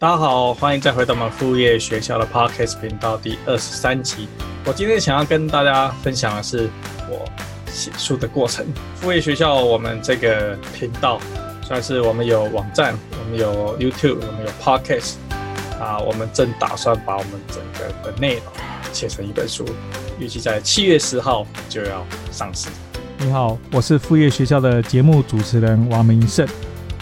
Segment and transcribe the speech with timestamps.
[0.00, 4.26] 大家好，欢迎再回到我们副业学校的 Podcast 频道第二十三集。
[4.64, 6.70] 我今天想要跟大家分享的是
[7.10, 7.30] 我
[7.70, 8.64] 写书的过程。
[8.94, 11.20] 副业学校我们这个频道
[11.60, 15.16] 算是我们有网站，我们有 YouTube，我们有 Podcast
[15.78, 18.44] 啊，我们正打算把我们整个的内容
[18.94, 19.66] 写成一本书，
[20.18, 22.70] 预计在七月十号就要上市。
[23.18, 26.48] 你好，我是副业学校的节目主持人王明胜。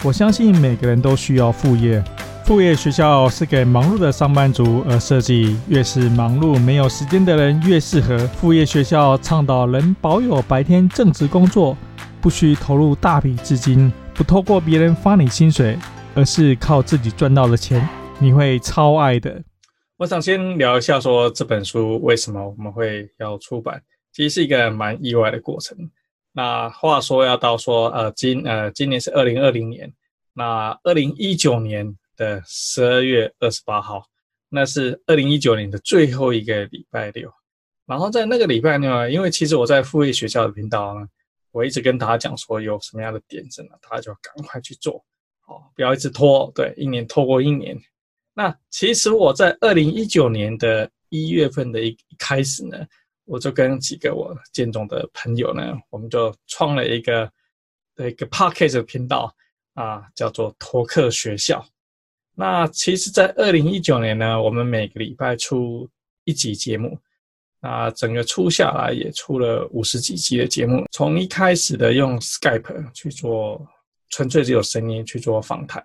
[0.03, 2.03] 我相信每个人都需要副业。
[2.49, 8.17] 副业学校是给忙碌的上班族而设计，越是忙碌没有时间的人越适合。
[8.29, 11.77] 副业学校倡导能保有白天正职工作，
[12.23, 15.79] 不需投入大笔资金，不透过别人发你薪水，
[16.15, 17.87] 而是靠自己赚到的钱，
[18.19, 19.43] 你会超爱的。
[19.99, 25.77] 我想先聊一下，说这本书为什么我们会要出版，其实是一个蛮意外的过程。
[26.33, 29.93] 那话说要到说，呃，今呃今年是二零二零年，
[30.33, 31.95] 那二零一九年。
[32.19, 34.05] 的十二月二十八号，
[34.51, 37.33] 那是二零一九年的最后一个礼拜六。
[37.87, 41.09] 然后在那个礼拜六呢，因为其实我在副业学校的频道呢，
[41.53, 45.03] 我一直跟大家讲说有什么样的点子呢，大家就赶快去做，
[45.47, 47.81] 哦，不要一直拖，对，一年拖过一年。
[48.35, 52.87] 那其实我在二零一九年的一月份的一一开始呢，
[53.25, 57.33] 我就跟几个我建中的朋友呢，我们就创了一个
[57.97, 59.35] 一个 Podcast 的频道
[59.75, 61.65] 啊，叫做托克学校。
[62.41, 65.91] 那其实，在二零一九年呢，我们每个礼拜出
[66.23, 66.97] 一集节目，
[67.61, 70.85] 那整个出下来也出了五十几集的节目。
[70.93, 73.67] 从一开始的用 Skype 去做，
[74.11, 75.83] 纯粹只有声音去做访谈，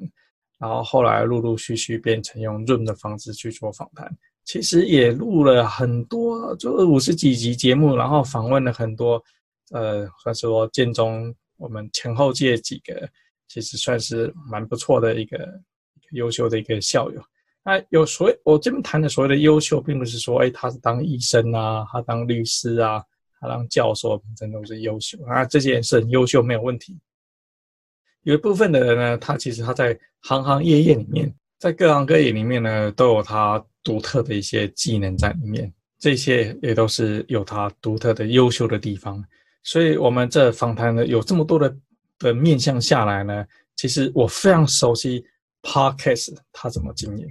[0.60, 4.16] 然后后来陆陆续续变成用 Zoom 的方式去做访谈。
[4.46, 9.20] 其实也录了很多，就五十几集节目，然后访问了很多，
[9.72, 13.10] 呃，算是说建中我们前后届几个，
[13.48, 15.60] 其实算是蛮不错的一个。
[16.14, 17.22] 优秀的一个校友，
[17.64, 23.02] 那有所谓我这边谈的所谓的优秀，并不是说，哎，他是当医生啊，他当律师啊，
[23.40, 26.98] 他当教授，真的都是优秀啊，这些人是很优秀，没有问题。
[28.24, 39.24] 有一部分的人呢，他其实他在行行业业里面，在各行各业里面呢，都有他独特的一些技能在里面，这些也都是有他独特的优秀的地方。
[39.64, 41.74] 所以，我们这访谈呢，有这么多的
[42.20, 43.46] 的面向下来呢，
[43.78, 45.26] 其实我非常熟悉。
[45.64, 47.28] Podcast 他怎么经营？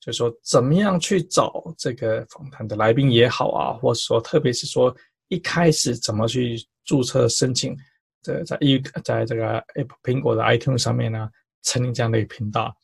[0.00, 4.94] 就是说怎么样去找这个访谈的来宾也好啊，或者说特别是说
[5.28, 7.74] 一开始怎么去注册申请，
[8.22, 11.30] 在在一在这个 Apple 苹果的 iTunes 上面呢，
[11.62, 12.76] 成立这样的一个频道，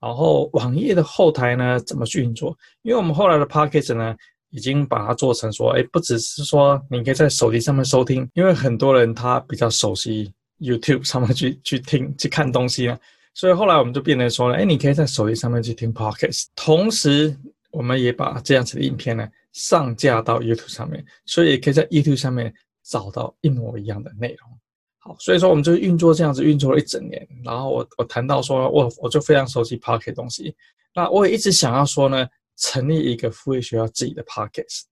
[0.00, 2.56] 然后网页的后台呢怎么去运作？
[2.80, 4.16] 因为我们后来的 Podcast 呢，
[4.48, 12.98] 已经把它做成说，哎，不只是说你可以在手机上面收听，因为很多人他比较熟悉 YouTube 上面去去听去看东西呢。
[13.34, 17.34] 所以后来我们就变成说了，哎，你可以在手机上面去听 Podcast，同时
[17.70, 24.50] 我们也把这样子的影片呢上架到 YouTube 上面，所以也可以在 YouTube 上面找到一模一样的内容。
[24.98, 27.26] 好，所以说我们就运作这样子运作了一整年。
[27.42, 30.54] 然后我我谈到说，我我就非常熟悉 Podcast 东西，
[30.94, 32.26] 那我也一直想要说呢，
[32.56, 34.82] 成立一个副业学校自己的 Podcast。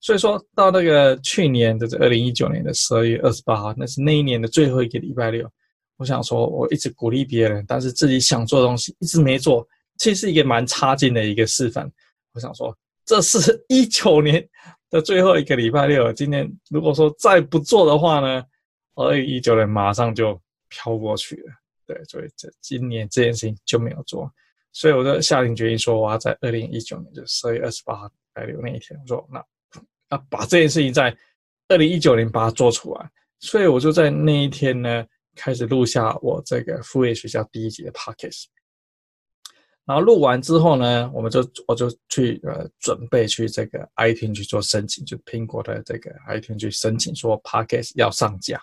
[0.00, 5.50] 所以说到那个去年的这二零一九年的十二月二十八号，那是那一年的最后一个礼拜六。
[5.98, 9.66] 我想说，我一直鼓励别人，但是自己想做的东西一直没做，
[9.96, 11.90] 其实是一个蛮差劲的一个示范。
[12.32, 12.72] 我想说，
[13.04, 14.48] 这是一九年
[14.90, 18.44] 的最后一个礼拜六，今天如果说再不做的话呢，
[18.94, 21.52] 二零一九年马上就飘过去了。
[21.84, 24.32] 对，所以这今年这件事情就没有做，
[24.72, 29.28] 所以我就下定决心说，我要在二零一九年就十二月二十八号礼拜六那一天，我说
[30.08, 31.12] 那把这件事情在
[31.66, 33.10] 二零一九年把它做出来，
[33.40, 35.04] 所以我就在那一天呢。
[35.38, 38.46] 开始录下我这个副业学校第一集的 podcast，
[39.84, 48.60] 然后录完之后呢，我们就我就去呃准备去这个 iTunes 去做申请，就苹果的这个 iTunes 去申请说 podcast 要上架。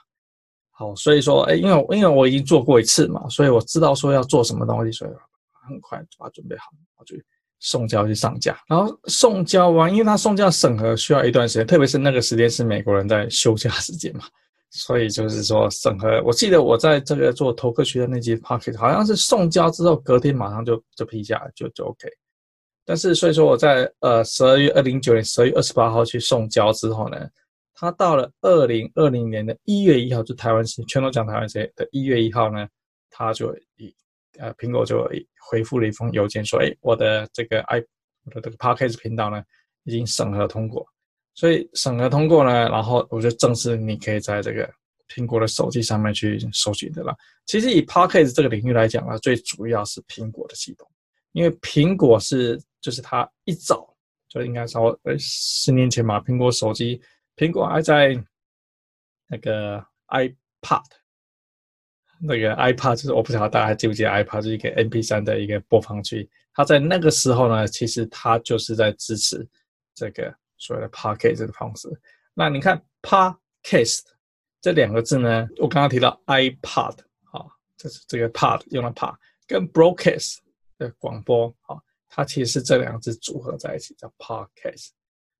[0.72, 5.12] 好，所以说哎，因为因为我已经做过一次嘛，所以我知道说要做什么东西，所以
[5.68, 6.66] 很快就把它准备好，
[6.97, 7.16] 我就
[7.59, 8.60] 送交去上架。
[8.68, 14.25] 然后送交完，因为它送交审核需要一段时间，特别是那个时间是美国人在休假时间嘛。
[14.71, 22.09] 所以就是说审核，我记得我在这个做头科学的那集 podcast 好像是送交之后隔天马上就就批下来就就 OK。
[22.83, 27.17] 但是所以说我在呃十二月二零九年十二月二十八号去送交之后呢，
[27.73, 32.67] 他到了二零二零年的一月一号，就台湾时全都讲台湾时的一月一号呢，
[33.09, 33.95] 他就以
[34.38, 35.09] 呃苹果就
[35.50, 37.83] 回复了一封邮件说，哎，我的这个 i
[38.25, 39.41] 我的这个 podcast 频道呢
[39.85, 40.85] 已经审核通过。
[41.36, 44.68] 所以审核通过呢，然后我就正式你可以在这个
[45.10, 47.16] 苹果的手机上面去收取的了。
[47.46, 50.90] 其实以 Podcast 这个领域来讲呢，最主要是苹果的系统，
[51.34, 53.94] 因为苹果是就是它一早
[54.30, 57.02] 就应该说呃十年前嘛，苹果手机，
[57.36, 58.18] 苹果还在
[59.28, 60.84] 那个 iPad，
[62.22, 69.46] 那个 iPad 就是我不知道大家还记不记得 iPad 是一个 MP3 的一个播放器，它在那个时候呢，其实它就是在支持
[69.94, 70.34] 这个
[70.65, 71.89] 所谓的 Podcast 这个方式。
[72.33, 74.03] 那你看 Podcast
[74.62, 79.15] 这两个字呢，我刚刚提到 iPod，好，这是这个 Pod 用了 Pod，
[79.47, 80.38] 跟 Broadcast
[80.77, 81.79] 的广播，好，
[82.09, 84.89] 它其实是这两个字组合在一起叫 Podcast。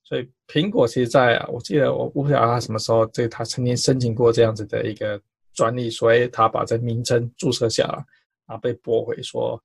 [0.04, 5.20] 所以苹果其实在啊我记得我我不晓得他什么时候，这个他曾经申请过这样子的一个
[5.52, 8.06] 专利，所以他把这名称注册下来，
[8.46, 9.60] 啊被驳回说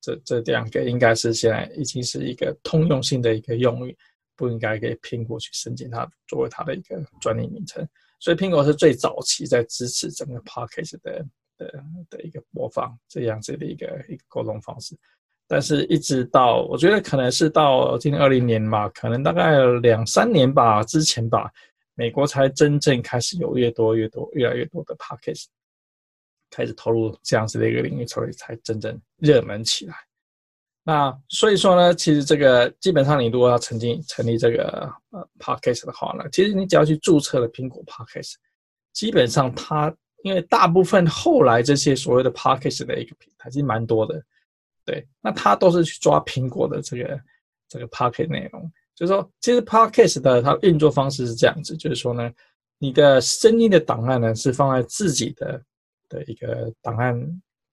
[0.00, 3.96] 这这两个应该是现在已经是一个通用性的一个用语，
[4.36, 7.86] 不应该给苹果去申请它作为它的一个专利名称。
[8.20, 11.26] 所以苹果是最早期在支持整个 Podcast 的
[11.58, 14.96] 的的一个播放这样子的一个一个沟通方式。
[15.46, 21.52] 但是，一直到我觉得可能是到今年二零年吧，可能大概两三年吧之前吧，
[21.94, 25.44] 美国才真正开始有越多越多越来越多的 Podcast
[26.48, 29.94] 开始投入这样子的一个领域，所以才真正热门起来。
[30.86, 38.34] 那所以说呢，其实这个基本上你如果要成立成立这个呃 Podcast 的话呢，其实你只要去注册了苹果 Podcast，
[38.92, 44.22] 基本上它因为大部分后来这些所谓的 Podcast 的一个平台其实蛮多的。
[44.86, 47.20] 对，那他都是去抓苹果的这个
[47.70, 52.30] 这个 Podcast 内容，就是说，其实 Podcast 的它运作方式是这样子，就是说呢，
[52.78, 55.62] 你的声音的档案呢是放在自己的
[56.10, 57.18] 的一个档案，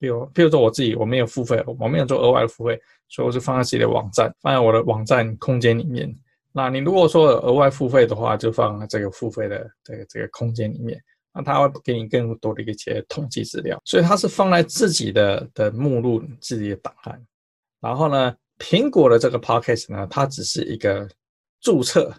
[0.02, 6.12] 比如，比如说我自己我没有付费，我没有做额外的付费，所以我就放在自己的网站，放在我的网站空间里面。
[6.52, 11.00] 那你如果说额外付费的话，就放在这个付费的这个这个空间里面。
[11.34, 17.26] 那它会给你更多的一些统计资料，所以它是放在自己的的目录、自己的档案。
[17.80, 21.08] 然后呢，苹果的这个 Podcast 呢，它只是一个
[21.62, 22.14] 注册，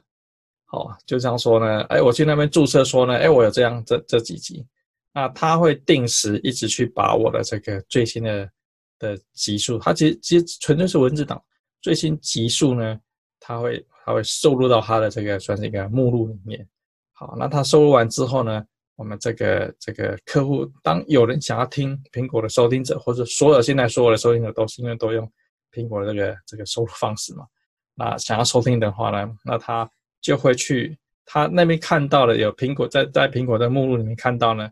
[0.64, 4.64] 好，就这样说呢，哎，我去那边注册说呢，哎，我有这样这这几集，
[5.14, 8.50] 那它会定时一直去把我的这个最新的
[8.99, 11.43] 的集数，它其实其实纯粹是文字档，
[11.81, 12.99] 最新集数呢，
[13.38, 16.67] 它会它会收录到它的这个算是一个目录里面。
[17.12, 18.64] 好，那它收录完之后呢，
[18.97, 25.31] 我们这个这个客户，当有人想要听苹果的收听者，或者所有现在所有的收听者都是因为都用
[25.73, 27.44] 苹果的这个这个收录方式嘛，
[27.94, 29.88] 那想要收听的话呢，那他
[30.20, 34.70] 就会去他那边看到了有苹果在在苹果的目录里面看到呢，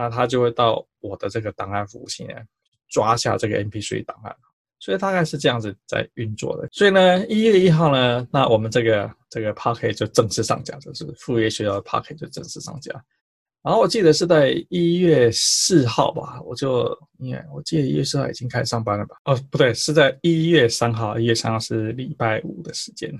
[0.00, 2.34] 那他就会到我的这个档案服务器呢
[2.88, 4.34] 抓下这个 MP3 档案，
[4.78, 6.66] 所以大概是这样子在运作的。
[6.72, 12.90] 所以呢，一月一号呢，那我们这个这个 Podcast 就正式上架，就是副业学校的 Podcast 就正式上架。
[13.62, 19.16] 然后我记得是在一月四号吧，我就因为我记得一月四号已经开始上班了吧？
[19.26, 23.12] 哦，不对，是在一月三号，一月三号是礼拜五的时间。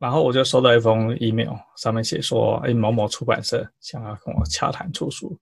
[0.00, 5.38] 然后我就收到一封 email，上面写说：“哎，某某出版社想要跟我洽谈出书。”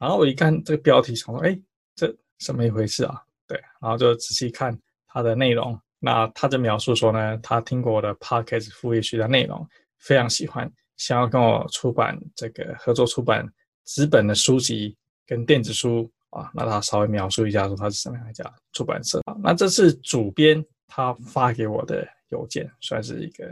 [0.00, 1.56] 然后我一看这个标题，想说：“哎，
[1.94, 4.76] 这什么一回事啊？”对，然后就仔细看
[5.06, 5.78] 它的内容。
[6.02, 9.68] 那他就描述说呢，他听过我的 Podcast 副业学的内容，
[9.98, 13.46] 非常喜欢，想要跟我出版这个合作出版。
[13.84, 19.36] 纸本的书籍跟电子书啊，那他稍微描述一下说他是什么样一家出版社啊？
[19.42, 23.44] 那这是主编他发给我的邮件，算是一个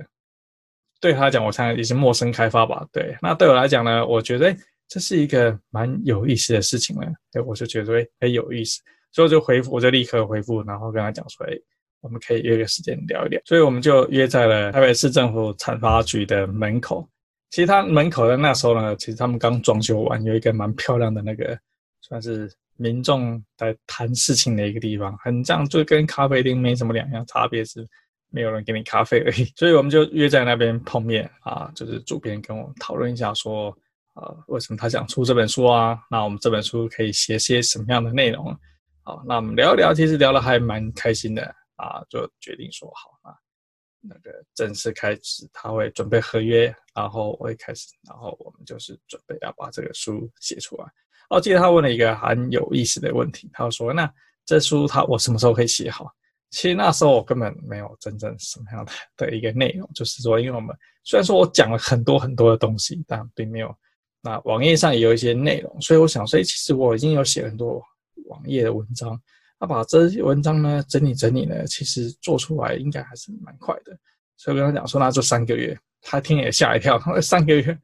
[1.01, 2.87] 对他来讲，我猜也是陌生开发吧。
[2.93, 4.57] 对，那对我来讲呢，我觉得
[4.89, 7.07] 这是一个蛮有意思的事情呢。
[7.33, 8.81] 哎，我就觉得哎，很有意思，
[9.13, 11.53] 所以我就回复，我就立刻回复，然后跟他讲说，哎，
[12.01, 13.41] 我们可以约个时间聊一聊。
[13.45, 17.09] 所以我们就约在了台北市政府产发局的门口。
[17.51, 21.59] 其实他门口的那时候呢，其实他们刚装修完，有一个蛮漂亮的那个，
[22.03, 27.87] 算是民众在谈事情的一个地方，很这样，就跟咖啡厅没什么两样，差别是
[28.31, 29.45] 没有人给你咖啡而已。
[29.57, 33.75] 所以我们就约在那边碰面啊，就是主编跟我讨论一下说，
[34.19, 35.97] 呃，为什么他想出这本书啊？
[36.11, 38.47] 那我们这本书可以写些什么样的内容？
[39.05, 41.43] 好，那我们聊一聊，其实聊得还蛮开心的
[41.77, 43.35] 啊，就决定说好啊。
[44.01, 50.85] 那个正式开始，他会准备合约，然后我会开始，然后我们就是准备要把这个书写出来。
[51.31, 54.13] 我记得他问了一个很有意思的问题，他说：“那
[54.45, 56.11] 这书他我什么时候可以写好？”
[56.51, 63.77] 其实那时候我根本没有真正什么样的的一个内容，就是说，因为我们虽然说我讲了很多很多的东西，但并没有
[64.21, 67.83] 那网页上也有一些内容，所以我想，所以其实我已经有写很多
[68.27, 69.21] 网页的文章。
[69.61, 73.97] 那把这些文章呢整理整理呢，其实做出来应该还是蛮快的。
[74.37, 75.77] 所以我跟他讲说，那就三个月。
[76.01, 77.77] 他听也吓一跳， 三个月。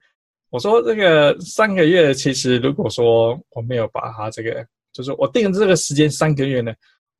[0.50, 6.72] 我说这个三个月，其实如果说我没有把他这个，就是我定的这个时间三个月呢，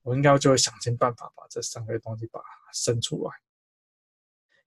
[0.02, 3.32] 我应该就会想尽办法把这三个月东西把它生出来。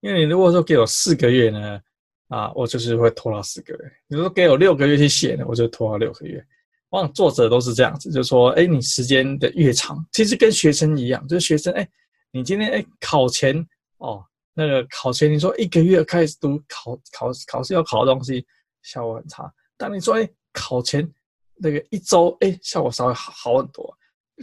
[0.02, 1.80] 因为你如果说给我四个月呢，
[2.28, 6.46] 啊，我就是会拖到四个月；你说给我六个月去写呢，我就拖到六个月。
[6.90, 11.88] 往往作者都是这样子，就是说，哎，你时间的越长，其实跟学生一样，就是学生，哎，
[12.32, 13.66] 你今天哎考前
[13.98, 18.46] 哦，那个考前你说一个月开始读考考考试要考的东西，
[18.84, 19.52] 效果很差。
[19.76, 21.08] 但你说，哎，考前
[21.56, 23.94] 那个一周，哎，效果稍微好好很多。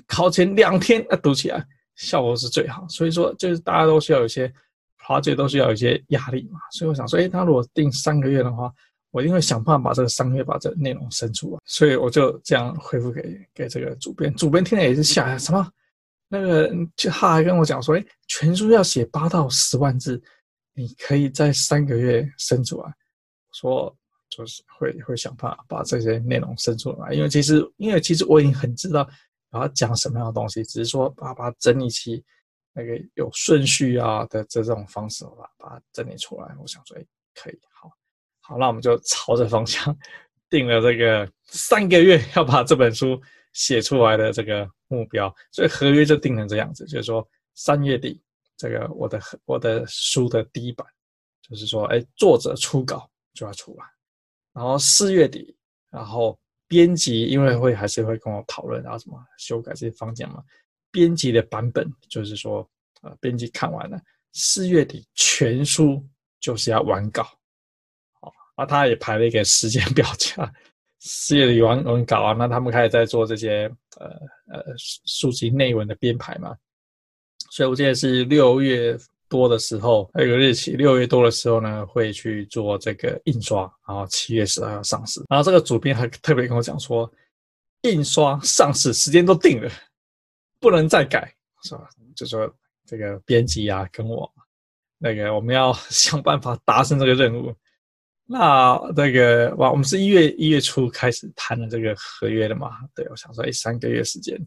[0.06, 2.86] 考前两天啊，读起来效果是最好。
[2.88, 4.52] 所以说，就是大家都需要有些
[5.06, 6.58] 他这都需要有一些压力嘛。
[6.72, 8.72] 所以我想说，哎，他如果定三个月的话。
[9.14, 13.22] 我一定会想办法把这个三个月把这内容生出来，所以我就这样回复给
[13.54, 14.34] 给这个主编。
[14.34, 15.64] 主编听了也是吓，什么？
[16.26, 20.20] 那个就他还跟我讲说，哎，全书要写八到十万字，
[20.74, 22.92] 你可以在三个月生出来。
[23.52, 23.96] 说
[24.28, 29.08] 就是会会想办法把这些内容生出来，因为其实因为其实我已经很知道
[29.52, 32.20] 我要讲什么样的东西，只是说把把它整理起
[32.74, 36.54] 那个有顺序啊的这种方式，把把它整理出来。
[36.60, 37.90] 我想说，哎，可以好。
[38.40, 39.96] 好，那我们就朝着方向
[40.50, 43.18] 定了这个三个月要把这本书
[43.52, 48.20] 写出来的这个目标，所以合约就定成这样子，就是说三月底
[48.56, 50.86] 这个我的我的书的第一版，
[51.40, 53.84] 就是说哎作者初稿就要出来，
[54.52, 55.56] 然后四月底，
[55.90, 56.38] 然后
[56.68, 60.42] 编辑因为会还是会跟我讨论，然后什么修改这些方向嘛，
[60.94, 62.64] 编辑的版本就是说
[63.02, 64.00] 呃编辑看完了，
[64.32, 66.00] 四月底全书
[66.38, 67.26] 就是要完稿。
[68.54, 70.54] 啊，他也排了一个时间表，这样
[71.00, 74.06] 四月底完完稿啊，那他们开始在做这些呃
[74.46, 76.56] 呃书籍内文的编排嘛。
[77.50, 78.96] 所以我记得是六月
[79.28, 85.20] 多的时候，还有个日期，六月多的时候呢，会去做这个印刷，然后七月十号上市。
[85.28, 87.12] 然后这个主编还特别跟我讲说，
[87.82, 89.68] 印刷上市时间都定了，
[90.64, 91.30] 不能再改，
[91.62, 91.86] 是吧？
[92.16, 92.50] 就说
[92.86, 94.32] 这个编辑啊，跟我
[94.96, 97.54] 那个我们要想办法达成这个任务。
[98.24, 102.70] 那那个哇，我们是一月一月初开始谈的这个合约的嘛？
[102.94, 104.40] 对，我想说，哎，三个月时间，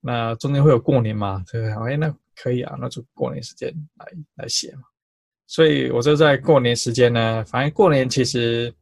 [0.00, 1.44] 那中间会有过年嘛？
[1.48, 4.82] 对，哎，那可以啊，那就过年时间来来写嘛。
[5.46, 8.74] 所以我就在过年时间呢，反正过年其实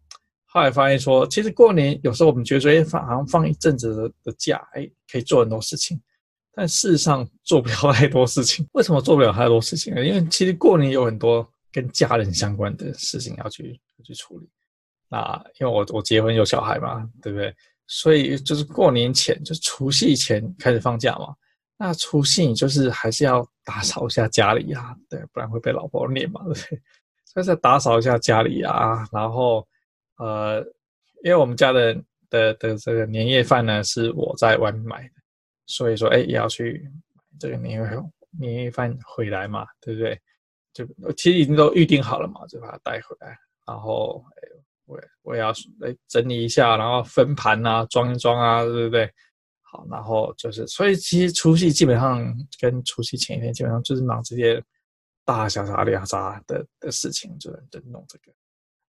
[0.47, 6.01] 后来发现说，其实过年有时候我们觉得说，哎，放好像放一阵子的的假，哎，可以做很多事情，
[6.53, 8.67] 但事实上做不了太多事情。
[8.73, 10.05] 为什么做不了太多事情呢？
[10.05, 13.81] 因为其实过年有很多跟家人相关的事情要去。
[14.03, 14.49] 去处理，
[15.11, 17.55] 那因为我我结婚有小孩嘛，对不对？
[17.87, 21.35] 所以就是过年前，就除夕前开始放假嘛。
[21.77, 26.81] 那除夕就是还是要打扫一下家里啊，对，不然会被老婆念嘛，对不对？
[27.31, 29.69] 所以再打扫一下家里啊，然后
[30.17, 30.61] 呃，
[31.23, 31.95] 因为我们家的
[32.31, 35.15] 的的这个年夜饭呢是我在外面买的，
[35.71, 36.91] 所以说哎也要去
[37.39, 38.03] 这个年夜
[38.39, 40.21] 年夜饭回来嘛，对不对？
[40.73, 43.37] 就其实已经都预定好了嘛，就把它带回来。
[43.67, 44.49] 然后，哎，
[44.87, 49.11] 我我也要来整理一下，然后分盘啊，装一装啊，对不对？
[49.63, 52.25] 好，然后就是，所以其实除夕基本上
[52.61, 54.63] 跟除夕前一天基本上就是忙这些
[55.25, 58.33] 大小小阿里阿杂的的事情，就在弄这个。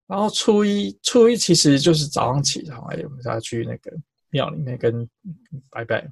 [0.07, 3.91] 然后初一，初一其实就是早上起床，哎，我们要去那个
[4.31, 5.09] 庙里面跟
[5.71, 6.07] 拜拜。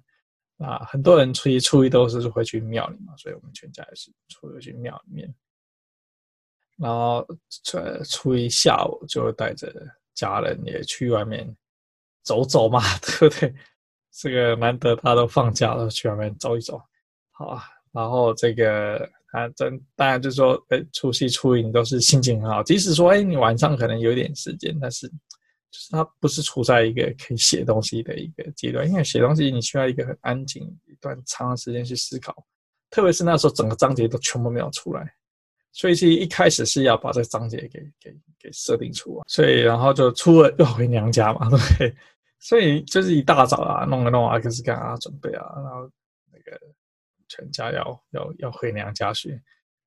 [0.59, 5.35] 啊，很多人初一初一都是会去庙里嘛，所以我们全家也是初一去庙里面。
[6.77, 7.27] 然后
[7.65, 9.73] 初初一下午就带着
[10.15, 11.57] 家人也去外面
[12.23, 13.55] 走走嘛， 对不对？
[14.11, 16.81] 这个难得他都放假了，去外面走一走，
[17.31, 17.63] 好啊。
[17.93, 18.99] 然后这个
[19.33, 25.11] 啊，真当然就是说，哎，除夕初一你都是心情很好，即使说，哎，你晚上可能有点时间，但是
[25.71, 32.35] 就是它不是处在一个可以写东西的一个阶段，因为写东西你需要一个很安静一段长的时间去思考，
[32.91, 35.15] 特别是那时候整个章节都全部没有出来。
[35.73, 41.49] 所以其实一开始是要把这个章节给给给设定出来，所以然后就初二又回娘家嘛，
[41.79, 41.95] 对？
[42.41, 45.91] 所以就是一大早啊，弄啊弄啊，开始干啊，准备啊，然后
[46.33, 46.59] 那个
[47.29, 49.41] 全家要要要回娘家去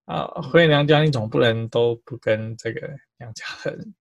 [0.06, 2.82] 啊，回娘家你总不能都不跟这个
[3.18, 3.94] 娘家人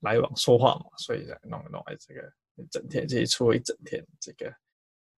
[0.00, 2.32] 来往说话嘛，所以再弄一弄，哎，这个
[2.70, 4.52] 整天，这一出一整天，这个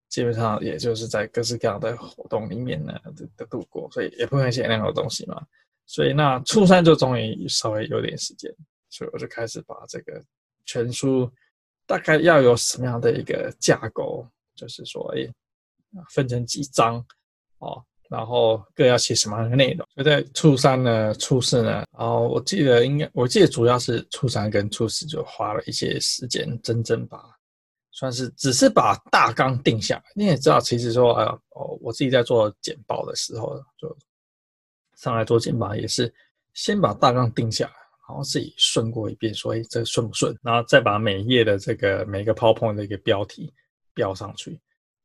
[0.09, 5.41] 基本上也就是在各式各样的活动里面呢的的度过，所以也不会写那样的东西嘛。
[5.87, 8.55] 所以那初三就终于稍微有点时间，
[8.89, 10.23] 所以我就开始把这个
[10.65, 11.31] 全书
[11.85, 15.29] 大概要有什么样的一个架构，就是说，哎，
[16.11, 17.05] 分成几章
[17.59, 19.87] 哦，然后各要写什么样的内容。
[19.97, 27.23] 就在初三呢、初四呢，然后我记得应该，我记得主要是初三跟初四就花了一些时间，真正把
[27.93, 30.03] 算是只是把大纲定下来。
[30.15, 33.97] 你也知道，其实说，呃，哦，我自己在做简报的时候，就
[34.97, 36.13] 上来做简报也是
[36.55, 37.73] 先把大纲定下来，
[38.09, 40.37] 然后自己顺过一遍，说，哎，这顺不顺？
[40.43, 43.53] 然后再把每一页的这个每一个 PowerPoint 的一个标题
[43.93, 44.59] 标上去，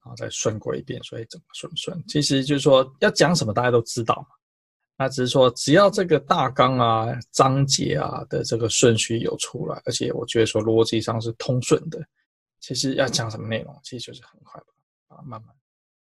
[0.06, 2.04] 然后再顺过一遍，所以，怎么顺不顺？
[2.08, 4.36] 其实就是说要讲什么，大家都知道嘛。
[4.98, 12.00] 那只是说，只要这个大纲啊、章节啊的这个顺序有出来，而且我觉得说逻辑上是通顺的，
[12.60, 14.62] 其实要讲什么内容，其实就是很快
[15.08, 15.54] 把它慢慢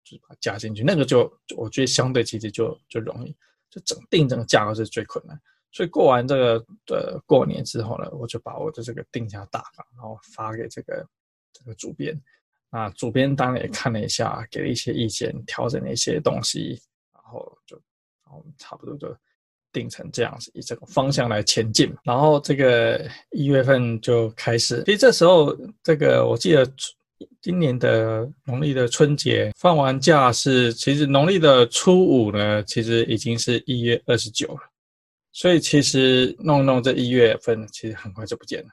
[0.05, 1.23] 就是把它加进去，那个就
[1.57, 3.35] 我觉得相对其实就就容易，
[3.71, 5.41] 就整定整个架构是最困难。
[5.73, 11.05] 所以过完这个呃过年之后呢，我就把我的这个定下大纲，然后发给这个
[11.53, 12.15] 这个主编，
[12.75, 16.81] 那主编当然也看了一下，给了一些意见，调整了一些东西，
[17.15, 17.81] 然后就。
[18.59, 19.17] 差不多就
[19.71, 21.95] 定成这样子，以这个方向来前进。
[22.03, 26.69] 然后这个一月份就开始，其实这时候这个我记得
[27.41, 34.61] 今年的农历的春节放完假是，其实农历的初五呢，其实已经是一月二十九了。
[35.31, 38.69] 所以其实弄弄这一月份，其实很快就不见了。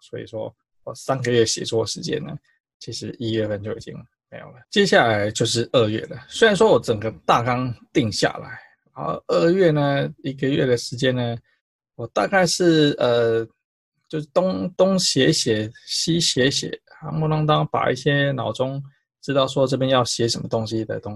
[0.00, 0.54] 所以说
[0.84, 2.32] 我三个月写作时间呢，
[2.80, 3.94] 其实一月份就已经
[4.28, 4.56] 没有了。
[4.70, 6.16] 接下来就是二月了。
[6.28, 8.58] 虽然说我整个大纲定下来。
[8.92, 11.36] 然后，二月呢，一个月的时间呢，
[11.94, 13.46] 我大概是呃，
[14.08, 16.68] 就是东东写写，西写写，
[17.00, 18.82] 啊，木当当把一些脑中
[19.22, 21.14] 知道说这边要写什么东西的东，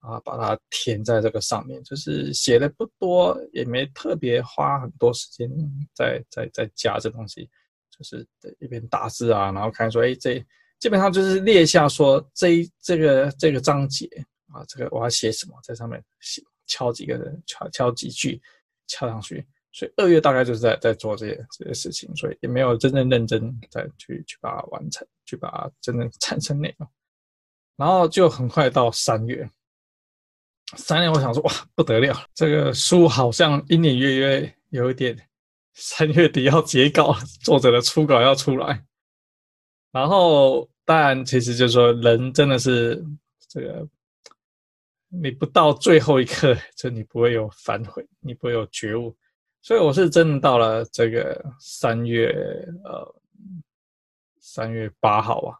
[0.00, 5.48] 啊，把它填在这个上面，就是写的不多，也没特别花很多时间
[5.94, 7.48] 在在在加这东西，
[7.96, 8.26] 就是
[8.58, 10.44] 一边打字啊，然后看说，哎，这
[10.84, 14.06] 基本上就是列下说这一这个这个章节
[14.52, 16.42] 啊，这个我要写什么，在上面写。
[16.66, 18.38] 敲几个人，敲敲几句，
[18.86, 19.46] 敲上去。
[19.72, 26.86] 所以二月大概就是在在做这些这些事情，所以也没有真正认真再去去把它完成，去把它真正产生内容。
[27.76, 29.50] 然后就很快到三月，
[30.76, 35.18] 三月我想说哇不得了，这个书好像隐隐约约有一点
[35.72, 38.84] 三月底要截稿，作者的初稿要出来。
[39.92, 43.04] 然后当然其实就是说人真的是
[43.48, 43.88] 这个。
[45.16, 49.16] 你不到最后一刻，就你不会有反悔，你不会有觉悟。
[49.62, 52.34] 所以我是真的到了这个三月，
[52.82, 53.14] 呃，
[54.40, 55.54] 三月八号啊，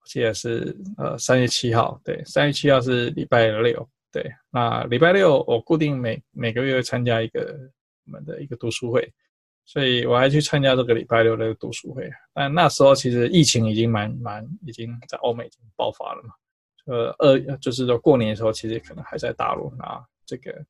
[0.00, 4.24] 我记得是呃三月七号，对，三月七号是礼拜六，对。
[4.50, 7.54] 那礼拜六我固定每每个月会参加一个
[8.06, 9.12] 我们的一个读书会，
[9.68, 12.10] 所以我还去参加这个礼拜六的读书会。
[12.32, 16.30] 但那时候其实疫情已经蛮蛮已经在欧美已经爆发了嘛。
[16.86, 19.70] 呃，二就是说过年的时候，其实可能还在大陆。
[19.76, 20.64] 那这个，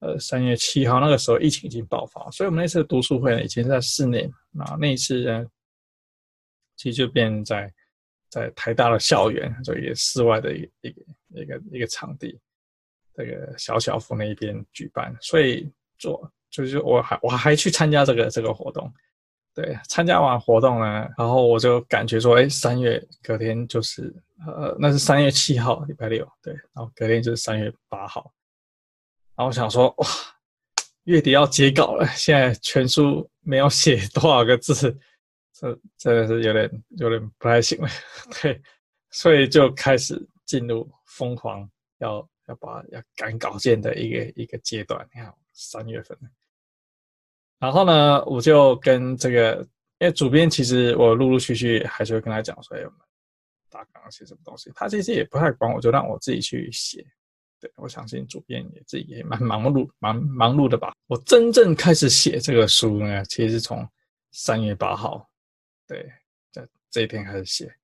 [0.00, 5.46] 呃，三月七号那个时候疫情已经爆发，所以我们那次读书会呢，以前是在室内，那那一次呢，
[6.76, 7.72] 其实就变在
[8.28, 12.38] 在台大的校园，就一个室外的一个一个一个一个场地，
[13.14, 18.92] 这个小小府那一边举办，所以做就是我还我还去参加这个这个活动。
[19.54, 24.14] 对，参加完活动呢，然后我就感觉说，哎，三月隔天就是，
[24.46, 28.32] 呃，那是三月七号，礼拜六，对，然后隔天就是三月八号，
[29.34, 30.06] 然后我想说，哇，
[31.04, 34.74] 月底要截稿了，现在全书没有写 多少个字，
[35.52, 37.88] 这真的是有点有点不太行了，
[38.40, 38.62] 对，
[39.10, 46.16] 所以就开始进入疯狂要要把要赶稿件的一个一个阶段，你看三月份。
[47.58, 49.56] 然后呢，我就跟这个，
[49.98, 52.98] 因为主编其实我陆陆续续还是会跟他讲说，哎，我们
[53.68, 57.04] 大纲写什么东西，他其实也不太管，我就让我自己去写。
[57.58, 60.94] 对，我相信主编也自己也蛮忙碌，蛮忙碌的吧。
[61.08, 63.84] 我真正开始写这个书呢，其实是从
[64.30, 65.28] 三月八号，
[65.88, 66.08] 对，
[66.52, 67.74] 在这一天开始写。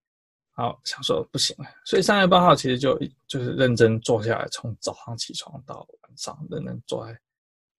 [0.52, 7.20] 好，想说不行了，所以三月八号其实就就是认真坐下来，从早上起床到晚上，认真坐在。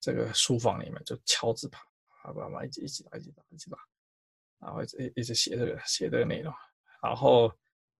[0.05, 1.83] 这个书房里面就敲字旁，
[2.21, 3.77] 好吧，嘛，一直一直打，一直打，一直打，
[4.59, 6.53] 然后一直一直写这个写这个内容，
[7.01, 7.51] 然后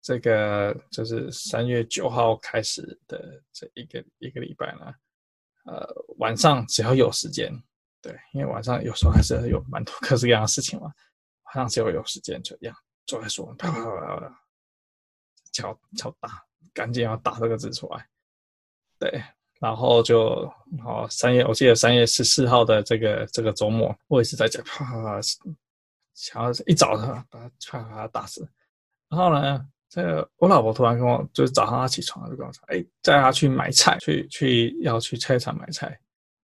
[0.03, 4.93] 这个就是三月九号开始的这一个一个礼拜呢，
[5.63, 7.51] 呃，晚上只要有时间，
[8.03, 10.93] 对，因为晚上有时候还是有蛮多各式各样的事情嘛，
[11.45, 14.41] 晚上只要有时间就这样坐在书房，啪啪啪啪，
[15.51, 18.07] 敲敲打，赶紧要打这个字出来，
[18.99, 19.23] 对。
[19.65, 20.47] 然后就，
[20.83, 25.19] 好，三月，我记得三月十四号的这个这个周末，我也是在家啪啪啪，
[26.13, 28.47] 想要一早上把它啪啪啪打死。
[29.09, 35.99] 然后呢，这个我老婆突然跟我，就是早上她起床就跟我说，哎，带她去买菜，去去要去菜场买菜。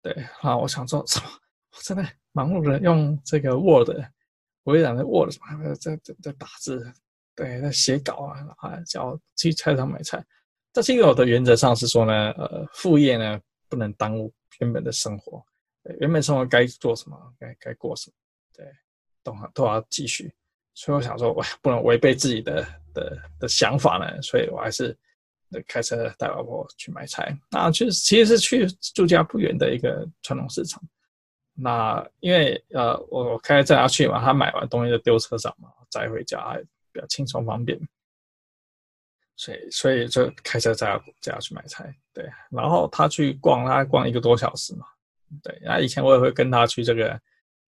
[0.03, 1.25] 对，然后我想说什么？
[1.71, 3.89] 我真的忙碌的用这个 Word，
[4.65, 6.93] 微软的 Word 什么在在在打字，
[7.35, 10.23] 对，在写稿啊，然后叫去菜场买菜。
[10.77, 15.43] 这其实我的原则上是说呢，呃，副业呢不能耽误原本的生活，
[15.99, 18.13] 原本生活该做什么，该该过什么，
[18.55, 18.71] 对，
[19.23, 20.31] 都都要继续。
[20.75, 22.63] 所以我想说，我不能违背自己的
[22.93, 24.95] 的的想法呢，所以我还是
[25.67, 27.35] 开车带老婆去买菜。
[27.49, 30.79] 那就是其实是去住家不远的一个传统市场。
[31.55, 36.55] 那因为呃，我我开车要去嘛，他买完东西就丢车上嘛，载回家
[36.91, 37.79] 比较轻松方便。
[39.37, 42.27] 所以，所以就开车载载他去买菜，对。
[42.49, 44.85] 然后他去逛，他逛一个多小时嘛，
[45.43, 45.57] 对。
[45.63, 47.09] 那以前我也会跟他去这个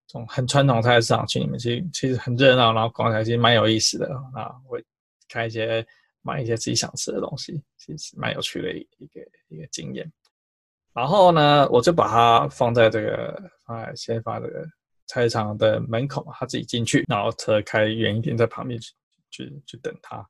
[0.08, 4.50] 这种很传统菜市场去里面，其实其实很热闹，然后逛起来其实蛮有意思的啊。
[4.66, 4.84] 会
[5.28, 5.86] 开一些
[6.22, 10.12] 买一些自己想吃的东西，其实蛮有趣的一一个一个经验。
[10.92, 14.66] 然后呢，我就把它放在这个放在先放在这个
[15.06, 18.92] 菜市场的门口，他自己进去，然后车开远一点，在旁边去
[19.30, 20.28] 去去等他。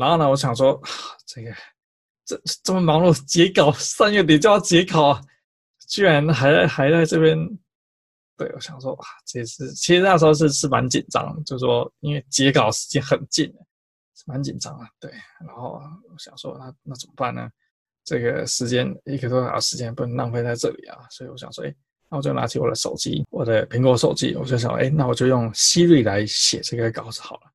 [0.00, 0.80] 然后呢，我想说，
[1.26, 1.52] 这个
[2.24, 5.20] 这这么忙碌，截稿三月底就要截稿，
[5.86, 7.38] 居然还在还在这边。
[8.38, 13.52] 对，我想说，哇，这是其实那时候是是蛮紧张，就是说因为截稿时间很近，
[14.26, 14.88] 蛮紧张啊。
[14.98, 15.10] 对，
[15.46, 15.78] 然后
[16.10, 17.46] 我想说，那那怎么办呢？
[18.02, 21.74] 这个时间一个多小时时间不能浪费在这里啊，所以我想说，哎，
[22.08, 27.52] 那我就拿起我的手机，我的苹果手机，我就想，哎，那我就用 Siri 来写这个稿子好了。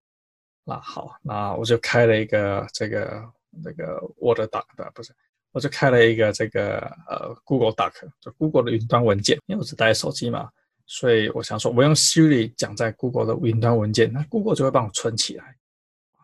[0.68, 3.24] 那好，那我就开了一个这个
[3.64, 5.14] 这个 Word 档的，不是，
[5.52, 9.38] 我就开了一个这个呃 Google Doc，就 Google 的云端文件。
[9.46, 10.50] 因为我只带手机嘛，
[10.88, 15.56] 所以我想说，我用 Siri 讲在 Google 的云端文件，那 Google 就会帮我存起来。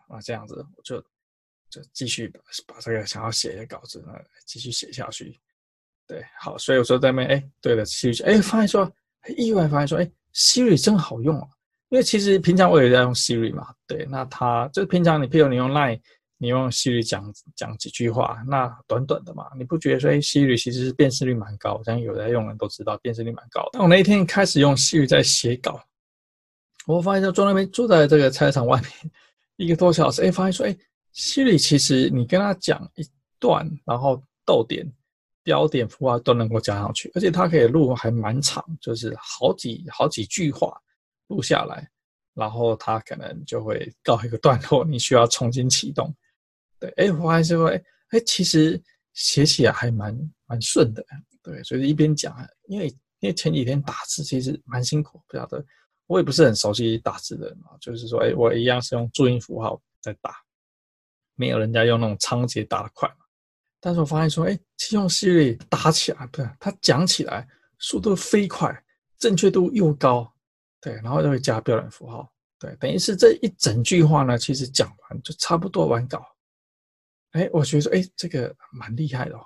[0.08, 1.00] 那这样子，我就
[1.70, 2.28] 就继续
[2.66, 4.12] 把这个想要写的稿子呢
[4.44, 5.40] 继续写下去。
[6.04, 8.92] 对，好，所以我说在那边，哎，对了，Siri，哎，发现说，
[9.36, 11.46] 意外发现说，哎，Siri 真好用啊。
[11.92, 16.00] 因为其实平常我也在用 Siri 嘛，对，那它就是平常你，譬如你用 Line，
[16.38, 23.70] 你用 Siri 讲讲几句话，那短短的嘛，你不觉得说，哎，Siri 其实是辨识率蛮高，像有在用人都知道辨识率蛮高的。
[23.74, 25.78] 但我那一天开始用 Siri 在写稿，
[26.86, 28.90] 我发现就坐那边坐在这个菜场外面
[29.56, 30.74] 一个多小时，哎，发现说，哎
[31.14, 33.06] ，Siri 其实你跟他讲一
[33.38, 34.90] 段，然后逗点、
[35.42, 40.74] 标点、符号都能够加上去，而且它可以录还蛮长，就是好几好几句话。
[41.32, 41.88] 录下来，
[42.34, 46.14] 然后它可能就会告一个段落，你需要重新启动。
[46.78, 48.78] 对，哎，我还是会，哎，其实
[49.14, 50.14] 写起来还蛮
[50.44, 51.02] 蛮顺的。
[51.42, 52.36] 对，所以一边讲，
[52.68, 52.88] 因为
[53.20, 55.64] 因为前几天打字其实蛮辛苦，不晓得，
[56.06, 60.36] 我也不是很熟悉打字的嘛，就是说，哎，我一样是用注音符号在打，
[61.34, 63.24] 没有人家用那种仓颉打的快嘛。
[63.80, 68.84] 但是我发现说，哎，其实用 Siri 打起来，不是，它讲起来速度飞快，
[69.18, 70.32] 正确度又高。
[70.82, 76.26] 对，然后就会加标点符号，对，等于是这一整句话呢，其实讲完就差不多完稿。
[77.30, 79.42] 哎，我觉得说，哎，这个蛮厉害的哦。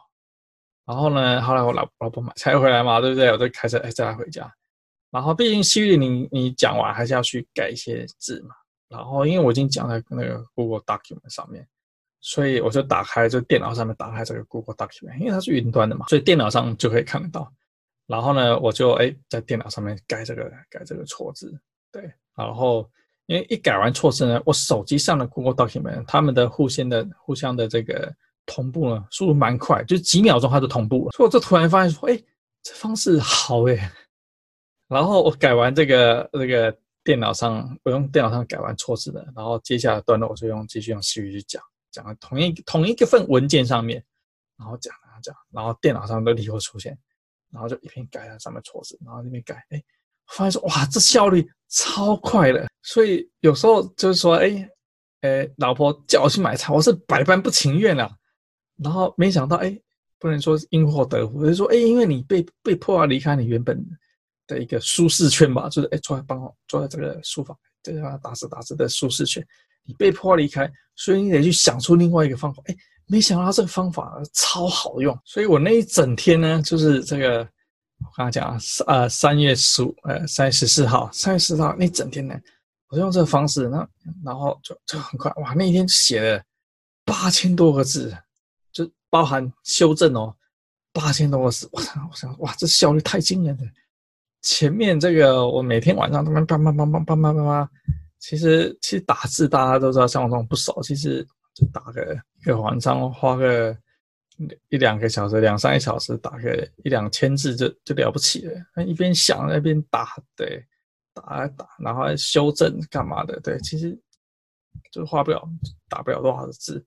[0.87, 3.31] 然后呢，后来我老老婆买菜回来嘛，对不对？
[3.31, 4.51] 我就开车哎载她回家。
[5.11, 8.55] 然后毕竟 Siri 你你讲完还是要去改一些字嘛。
[8.89, 11.69] 然后因为我已经讲在那个 Google Document 上面，
[12.21, 17.53] 所以我就打开就电脑上面打开这个 Google Document，因为它是云端的嘛，所以电脑上就可以看得到。
[18.07, 21.53] 然后呢，我就哎在电脑上面改这个改这个错字，
[21.91, 22.13] 对。
[22.37, 22.89] 然后
[23.27, 28.15] 因为一改完错字呢，我手机上的 Google Document 他们的互相的互相的这个
[28.45, 31.11] 同步呢，速度蛮快，就几秒钟它就同步了。
[31.13, 32.23] 所以我就突然发现说，哎，
[32.63, 33.93] 这方式好哎。
[34.89, 44.05] 然后我改完这个这个电脑上，我用电脑上改完错字的，然后接下来段落我就用继续用 Siri 去讲，讲同一同一个份文件上面，
[44.57, 46.97] 然后讲啊讲，然后电脑上都立刻出现。
[47.53, 49.83] 然后就一边改它上面错字，然后那边改，哎，
[50.29, 52.67] 发现说哇，这效率超快的。
[52.83, 54.69] 所以有时候就是说，哎，
[55.23, 58.11] 哎，老婆叫我去买菜，我是百般不情愿啊。
[58.77, 59.79] 然后没想到，哎，
[60.19, 63.83] 不能说因祸得福，就是说，哎，因为你被被迫要离开你原本
[64.47, 69.47] 的一个舒适圈吧，就是哎，坐在帮我坐在这个书房，这个打字打字的舒适圈，
[69.85, 72.77] 你被迫离开，所以你得去想出另外一个方法，哎。
[73.09, 77.39] 没想到这个方法超好用，所以我那一整天呢，就是这个
[78.01, 82.35] 我刚才讲啊，呃，三月十五，呃，三月十四号，三月十四号那整天呢，
[82.89, 83.89] 我就用这个方式，那
[84.25, 86.43] 然后就就很快，哇，那一天写了
[87.05, 88.13] 八千多个字，
[88.73, 90.35] 就包含修正哦，
[90.93, 93.63] 八千多个字，我想，我想，哇，这效率太惊人了。
[94.43, 97.69] 前面这个我每天晚上都慢慢慢慢慢慢慢慢，
[98.19, 101.25] 其实其实打字大家都知道，像我这种不熟，其实。
[101.57, 103.75] 就打个一个晚上，花个
[104.69, 108.85] 一两个小时，两三个小时，打个一两千字就就了不起了。
[108.85, 110.63] 一边想一边打，对，
[111.15, 113.41] 打打，然后修正干嘛的？
[113.41, 113.99] 对，其实
[114.93, 115.49] 就是画不了，
[115.89, 116.85] 打不了多少字。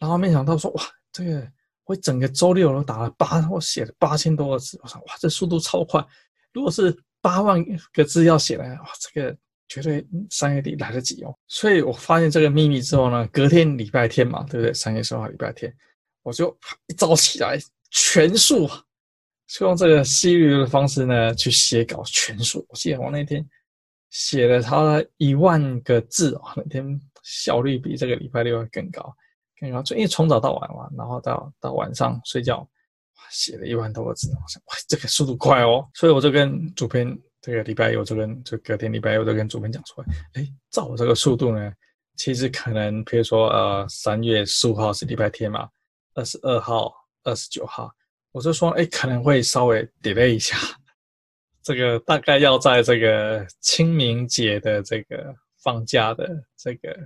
[0.00, 1.48] 然后没想到说，哇，这个
[1.84, 6.04] 我整个周六都打了八，我写了八千多个字，我说，哇，这速度超快。
[6.52, 9.36] 如果是八万个字要写来，哇，这个
[9.70, 11.32] 绝对三月底来得及哦。
[11.46, 14.74] 所以我发现这个秘密之后呢，隔天礼拜天嘛，对不对？
[14.74, 15.72] 三月十号礼拜天，
[16.22, 16.54] 我就
[16.88, 17.56] 一早起来
[17.90, 18.68] 全速，
[19.46, 22.66] 就用这个 Siri 的方式呢去写稿全速。
[22.68, 23.48] 我记得我那天
[24.10, 29.14] 写了他一万个字哦，那天效率比这个礼拜六更高。
[29.60, 32.66] 然后就因为从早到晚嘛，然后到到晚上睡觉，
[33.30, 37.06] 写了一万多个字，我想哇，这个速度快哦，所以我就跟主编
[37.40, 41.72] 这个礼拜一我就跟就隔天礼拜一我就跟主编讲出来，哎，照我这个速度呢，
[42.16, 45.68] 其实可能比如说呃三月十五号是礼拜天嘛，
[46.14, 46.92] 二十二号、
[47.24, 47.90] 二十九号，
[48.32, 50.56] 我就说哎可能会稍微 delay 一下，
[51.62, 56.96] 这个大概要在这个清明节的这个放假的这个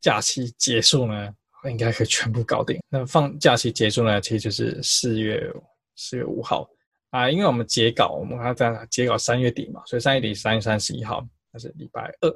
[0.00, 1.34] 假期结束呢。
[1.70, 2.80] 应该可以全部搞定。
[2.88, 4.20] 那放假期结束呢？
[4.20, 5.52] 其实就是四月
[5.96, 6.68] 四月五号
[7.16, 12.28] 啊，因为我们截稿，我们还要这样截稿三月底嘛，所以三月底三月三十一号那是礼拜二，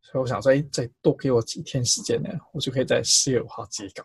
[0.00, 4.04] 所以我想说，哎，再多给我几天时间呢，我就可以在四月五号截稿。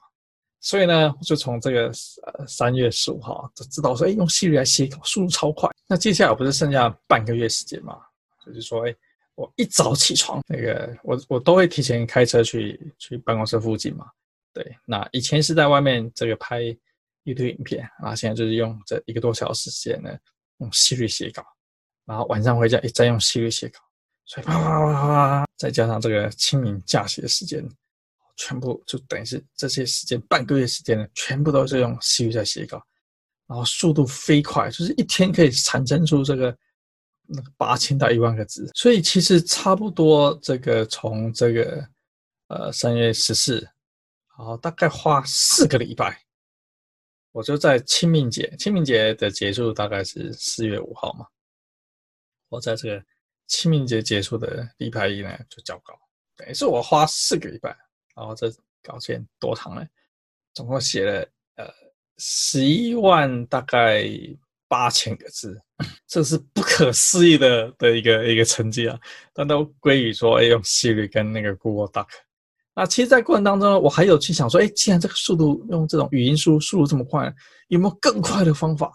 [0.59, 1.91] 所以呢，我就从这个
[2.23, 5.69] 呃三月十五号就知道说，哎，用 Siri 来写稿，速度超快。
[5.87, 7.99] 那接下来不是剩下半个月时间嘛？
[8.43, 8.95] 就是说，哎，
[9.35, 14.07] 我一早起床，那个我我都会提前开车去去办公室附近嘛。
[14.51, 16.75] 对，那以前是在外面这个拍
[17.27, 20.17] YouTube 影片，啊，现在就是用这一个多小时时间呢，
[20.59, 21.43] 用 Siri 写稿，
[22.05, 23.79] 然后晚上回家也再用 Siri 写稿，
[24.25, 25.07] 所以啪啪啪啪
[25.41, 27.67] 啪，再加上这个清明假期的时间，
[28.37, 32.81] 全部就等于是这些时间半个月时间呢，全部都是用 Siri 在写稿，
[33.45, 36.57] 然后速度飞快，就是一天可以产生出这个
[37.27, 41.85] 那个八千到一万个字，所以其实差不多这个从这个
[42.47, 43.67] 呃三月十四。
[44.39, 46.15] 好，大概花四个礼拜，
[47.37, 51.27] 我就在清明节，清明节的结束大概是四月五号嘛。
[52.49, 53.05] 我在这个
[53.45, 55.93] 清明节结束的礼拜一呢，就交稿，
[56.35, 57.69] 等于是我花四个礼拜，
[58.15, 59.85] 然后这稿件多长呢？
[60.55, 61.19] 总共写了
[61.57, 61.71] 呃
[62.17, 64.09] 十一万大概
[64.67, 65.61] 八千个字，
[66.07, 68.99] 这是不可思议的的一个一个成绩啊！
[69.31, 72.07] 但都归于说，哎，用 Siri 跟那个 Google Doc。
[72.79, 77.33] 那其实，在过程当中，我还有去想说，哎，既然这个速度用这种语音输入速度这么快，
[77.69, 78.91] 有没有更快的方法？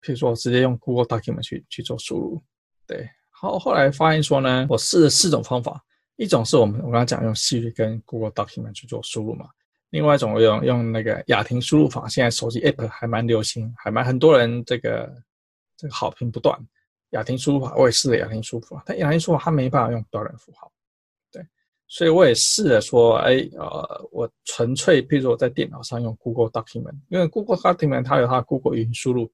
[0.00, 2.40] 比如说，我直接用 Google Document 去去做输入。
[2.86, 5.82] 对，好，后来发现说呢，我试了四种方法，
[6.14, 9.48] 一种是我们我刚才讲用 Siri 跟 Google Document 去做输入嘛，
[9.90, 15.12] 另外一种我用用那个雅婷输入法，现在手机 App 还蛮流行，还蛮很多人这个
[15.76, 16.56] 这个好评不断。
[17.10, 20.70] 雅婷输入法我也试了雅婷输入法，但雅婷输入法它没办法用标点符号。
[21.86, 29.30] 所以我也试着说，哎，呃，我纯粹，譬如说我在电脑上用 Google Document，因为 Google Document 它有它 Google 语音输入，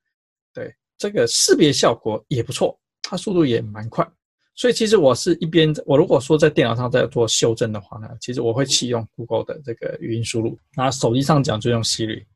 [0.52, 4.06] 对，这个识别效果也不错，它速度也蛮快。
[4.54, 12.26] 所以其实我是一边，我如果说在电脑上在做修正的话呢，其实我会启用 Google 的这个语音输入，那手机上讲就用 Siri。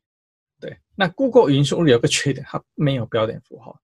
[0.59, 3.77] 对，那 Google 语音输入有个缺点，它没有标点符号，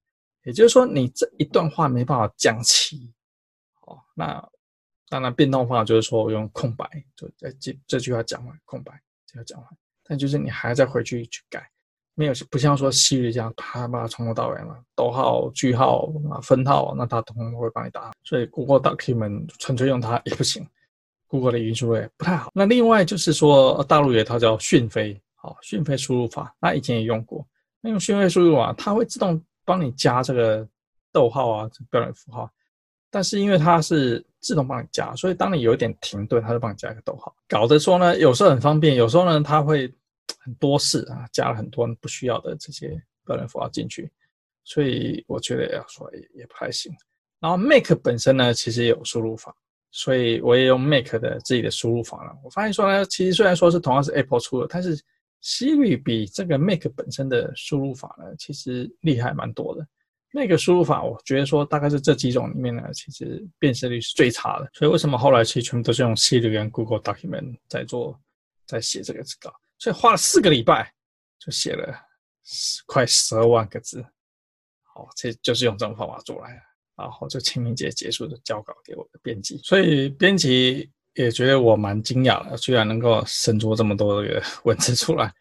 [0.45, 3.11] 也就是说你这一段话没办法讲齐。
[3.81, 4.49] 哦，那。
[5.11, 8.93] 当然，变动方法就是说我用空白，就这这句话讲完空白，
[9.27, 9.69] 这句话讲完。
[10.05, 11.69] 但就是你还要再回去去改，
[12.15, 18.13] 没有不像说 Siri 这样，啪把它从头到尾嘛，逗号、句号啊、分号，那它统统会帮你打。
[18.23, 20.65] 所以 Google Document 纯粹用它也不行
[21.27, 22.49] ，Google 的语音输入也不太好。
[22.53, 27.45] 那另外就是说，大陆有一套叫讯飞，好，讯飞输入法，那以前也用过。
[27.81, 30.65] 那用讯飞输入啊，它会自动帮你加这个
[31.11, 32.49] 逗号啊，标点符号。
[33.09, 39.93] 但是因为它是自动帮你加，所以当你有一点停顿，它就帮你加一个逗号，搞得说呢，有时候很方便，有时候呢，它会
[40.39, 44.11] 很多事啊，加了很多不需要的这些标点符号进去，
[44.63, 46.91] 所以我觉得要说也也不太行。
[47.39, 49.55] 然后 Mac 本身呢，其实也有输入法，
[49.91, 52.35] 所以我也用 Mac 的自己的输入法了。
[52.43, 54.99] 我发现说呢，其实虽然说是同样是 Apple 出的，但是
[55.43, 59.87] Siri 比这个 Mac 本身的输入法呢，其实厉害蛮多的。
[60.33, 64.69] 那个输入法，我觉得说大概是这几种里面呢，其实辨识率是最差的。
[64.73, 68.19] 所以为什么后来其实全部都是用 Siri 跟 Google Document 在做，
[68.65, 69.53] 在写这个字稿？
[69.77, 70.93] 所以花了四个礼拜
[71.37, 71.93] 就写了
[72.85, 74.05] 快十二万个字。
[74.93, 76.61] 好，这就是用这种方法做来的。
[76.97, 85.33] 然后就清明节结束的交稿给我的编辑，所以编辑也觉得我蛮惊讶的，居然能够生出这么多的 文字出来。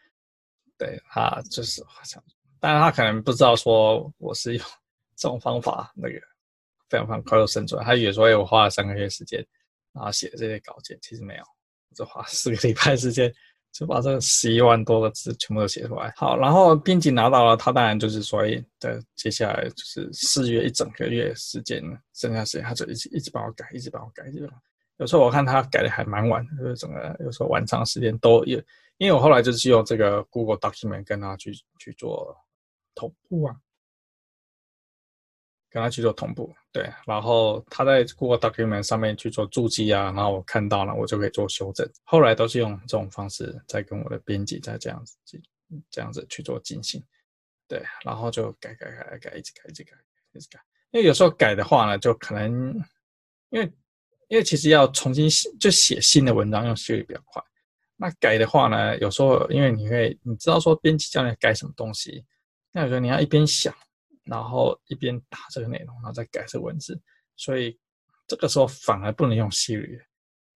[0.79, 2.23] 对，他就是好像，
[2.59, 4.67] 但是他可能不知道说我是用。
[5.21, 6.19] 这种方法那个
[6.89, 9.47] 非常非常快速生出来，他以为说，哎，我花了三个月时间，
[9.93, 11.45] 然后写的这些稿件，其实没有，
[11.95, 13.33] 只花四个礼拜时间。
[13.73, 16.13] 就把这十一万多个字全部都写出来。
[16.17, 18.43] 好，然后编辑拿到了，他当然就是说，
[18.81, 21.81] 在接下来就是四月一整个月时间，
[22.13, 24.63] 剩下时间他就一直一直帮我改，一直帮我改，一直帮我改。
[24.97, 28.61] 有时候我看他改的还蛮晚的，就是整个有时候晚上时间都有，
[28.99, 32.37] 因为我后来就是用这个 Google Document 跟他去去做
[32.97, 33.55] 同步啊。
[35.71, 41.89] 跟他去做同步，对，然后他在 Google Document 上面去做注记啊，然后我看到了，我就可以做修正。
[42.03, 45.17] 后来都是用这种方式在跟我的编辑在这样子
[45.89, 47.01] 这样子去做进行，
[47.69, 49.93] 对，然后就改改改改，一直改一直改
[50.33, 50.61] 一直改。
[50.91, 52.75] 因为有时候改的话呢，就可能
[53.51, 53.73] 因为
[54.27, 57.41] 因为其实要重新写就写新的文章用效率比较快。
[57.95, 62.25] 那改的话呢，有时候因为你会你知道说编辑叫你改什么东西，
[62.73, 63.73] 那有时候你要一边想。
[64.31, 66.97] 然后一边打这个内容，然后再改这个文字，
[67.37, 67.77] 所以
[68.29, 70.01] 这个时候反而不能用西语，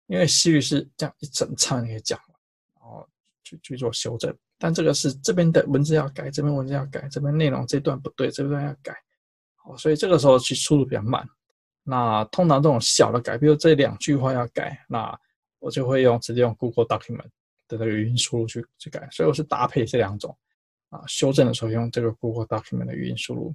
[0.09, 2.41] 因为西语是这样一整串给讲完，
[2.81, 3.09] 然后
[3.45, 4.37] 去去做修正。
[4.59, 8.93] 但这个是这边的文字要改，这边文字要改，这边内容这段不对，这段要改，
[9.55, 11.25] 好，所以这个时候去速度比较慢。
[11.85, 15.17] 那通常这种小的改，比如这两句话要改，那
[15.61, 17.31] 我就会用直接用 Google Document
[17.69, 20.37] 的那个语音输入去去改，所以我是搭配这两种。
[20.91, 23.55] 啊，修正的时候用这个 Google Document 的语音输入，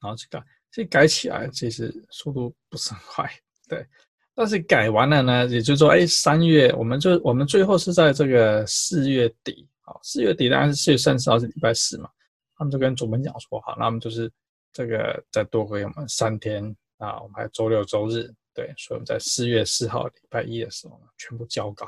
[0.00, 3.30] 然后去改，这改起来其实速度不是很快，
[3.68, 3.86] 对。
[4.32, 12.08] 但是改完了呢，也就是说，哎，三月我们就我们最后是在这个四月底，好，四月底当然是四月三十号是礼拜四嘛，
[12.56, 14.32] 他们就跟主编讲说，好，那我们就是
[14.72, 16.64] 这个再多给我们三天
[16.96, 21.86] 啊，我们还有周六周日，对，所以我们在四月四号礼拜一的时候呢，全部交稿，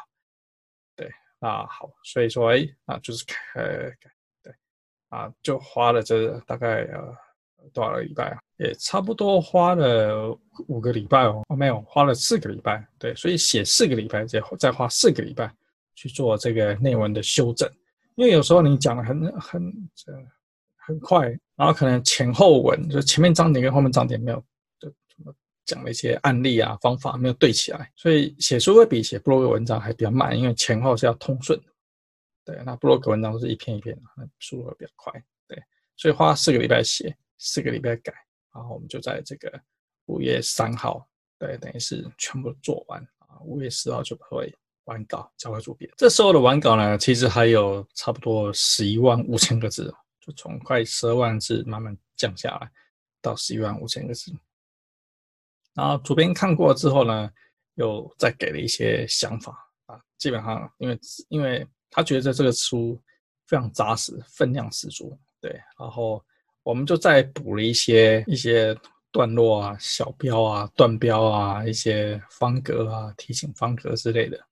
[0.94, 3.34] 对，那好，所以说，哎，啊，就是改
[3.98, 4.10] 改。
[5.12, 7.14] 啊，就花了这大概呃
[7.70, 8.38] 多少个礼拜啊？
[8.56, 10.34] 也差不多花了
[10.68, 11.42] 五个礼拜哦。
[11.48, 12.82] 哦，没有，花了四个礼拜。
[12.98, 15.52] 对，所以写四个礼拜，再再花四个礼拜
[15.94, 17.70] 去做这个内文的修正。
[18.14, 20.12] 因为有时候你讲的很很这
[20.76, 24.42] 很快，然后可能前后文就前面章节跟后面章节没有
[24.80, 25.34] 就什么
[25.66, 31.60] 讲了一些案例啊方法没有对起来，所以写书会比写部落格文章还比较慢，因为前后是要通顺。
[32.44, 35.12] 对，那部落格文章都是一篇一篇的，那速度会比较快。
[35.46, 35.62] 对，
[35.96, 38.12] 所以花四个礼拜写，四个礼拜改，
[38.52, 39.62] 然后我们就在这个
[40.06, 43.38] 五月三号，对，等于是全部做完啊。
[43.42, 44.52] 五月四号就会
[44.86, 45.88] 完稿交给主编。
[45.96, 52.68] 这时候的完稿呢，其实还有差不多十一万五千个字，就从快十二万字慢慢降下来
[53.20, 54.32] 到十一万五千个字。
[55.74, 57.30] 然后主编看过之后呢，
[57.74, 61.64] 又再给了一些想法啊，基本上因为因为。
[61.94, 62.98] 他觉得这个书
[63.46, 65.52] 非常扎实，分量十足，对。
[65.78, 66.24] 然后
[66.62, 68.74] 我们就再补了一些一些
[69.10, 74.42] 段落啊、小标啊、断标啊、一些方格啊、提醒方格之类的，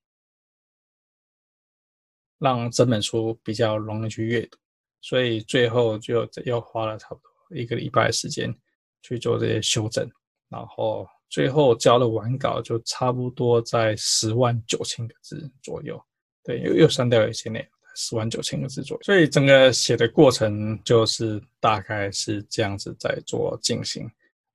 [2.37, 4.59] 让整本书比较容易去阅读。
[5.01, 8.55] 所以最后就又花了差不多一个礼拜的时间
[9.01, 10.07] 去做这些修正，
[10.47, 15.99] 然后最后交的完稿，就差不多在十万九千个字左右。
[16.43, 24.09] 对，又又删掉了一些内容，四万九千个字左右，所以整个写的过程就是大概是这样子在做进行。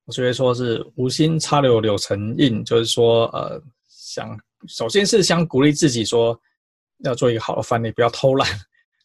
[0.05, 6.39] 我觉得说是无心插柳柳成荫，就是说呃，想首先是想鼓励自己说
[6.99, 8.47] 要做一个好的范例，不要偷懒。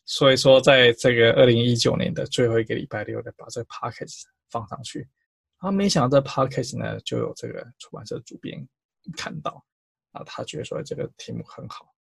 [0.04, 8.66] 所以说，在这个二零一九年的最后一个礼拜六的把这个 podcast 放上去，然后没想到这 podcast 呢就有这个出版社主编
[9.16, 9.64] 看到，
[10.10, 11.91] 啊，他觉得说这个题目很好。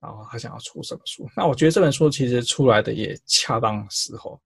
[0.00, 1.28] 然后他想要出什么书？
[1.36, 4.40] 那我觉得这本书其实出来的也恰当时候，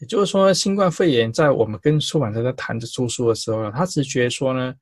[0.00, 4.74] 也就是说，新冠肺炎在我们跟出版社在谈着出书的时候呢，他只觉得说呢，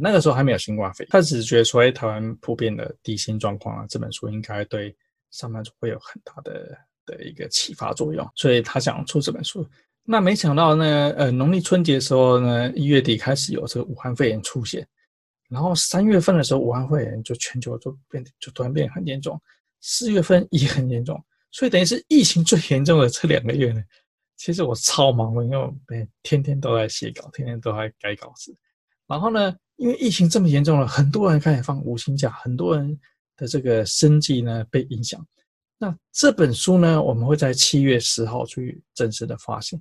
[0.00, 4.94] 那个时候还没有新冠肺炎，他只觉得说，哎，台湾普遍的低薪状况啊，这本书应该对
[5.30, 9.66] 上班族会有很大的的一个启发作用，所以他想要出这本书。
[10.04, 14.86] 那没想到呢，呃，农历春节的时候呢，一月底开始有这个武汉肺炎出现，
[15.48, 19.40] 然后三月份的时候，武汉肺炎就全球就变就突然变很严重。
[19.88, 21.16] 四月份也很严重，
[21.52, 23.80] 所以等于是疫情最严重的这两个月呢，
[24.36, 28.52] 其实我超忙的，因为我每天天都在写稿，天天都在改稿子。
[29.06, 32.98] 然后呢，因为疫情这么严重了，很多人开始放五星假，很多人
[33.36, 35.24] 的这个生计呢被影响。
[35.78, 39.80] 那这本书呢，我们会在七月十号去正式的发行，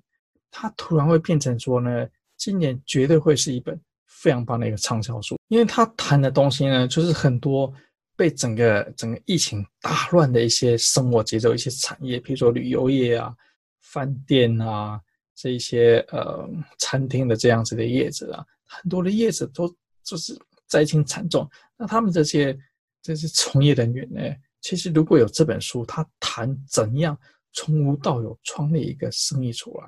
[0.51, 3.76] 它突然会变成说呢，今年绝对会是一本
[4.06, 7.74] 非常棒的一个畅销书，因为它谈的东西呢，就是很多。
[8.16, 13.36] 被整个整个疫情打乱的一些生活节奏，一些产业，比如说旅游业啊、
[13.82, 14.99] 饭店啊
[15.36, 19.68] 这一些呃餐厅的这样子的业者啊，很多的业者都
[20.03, 20.38] 就是
[20.68, 21.49] 灾情惨重。
[21.78, 22.57] 那他们这些
[23.01, 24.22] 这些从业人员呢。
[24.61, 27.16] 其实如果有这本书，他谈怎样
[27.53, 29.88] 从无到有创立一个生意出来，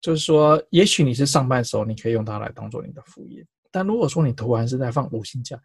[0.00, 3.46] 就是说，也许你是上班的时候，你可以用它来当做你的副业。
[3.70, 5.56] 但如果说你突然是在放五薪假，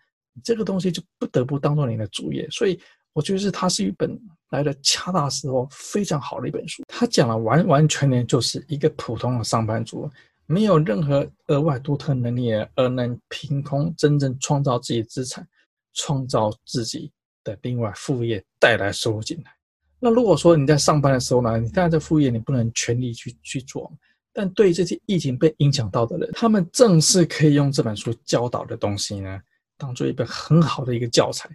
[0.44, 2.48] 这个东西就不得不当做你的主业。
[2.50, 2.80] 所以
[3.14, 4.20] 我觉得它是一本
[4.50, 6.84] 来的恰到时候非常好的一本书。
[6.88, 10.10] 它讲了完完全全就是一个普通的上班族，
[10.46, 15.48] 没有任何额外独特能力而能凭空真正创造自己的资产，
[15.94, 17.12] 创造自己
[17.44, 19.52] 的另外副业带来收入进来。
[20.00, 23.92] 那如果说你在上班的时候呢，你当然在副业你不能全力去去做。
[24.38, 29.40] 但对于这些疫情被影响到的人，他们正是可以用这本书教导的东西呢，
[29.78, 31.50] 当做一本很好的一个教材，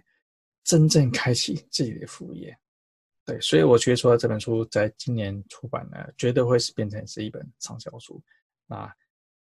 [0.63, 2.57] 真正开启自己的副业。
[3.25, 8.21] 对，所以我觉得说这本书在今年出版呢，绝对会是变成是一本畅销书。
[8.67, 8.91] 啊，